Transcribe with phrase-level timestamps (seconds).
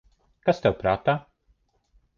[0.49, 1.17] Kas tev prātā?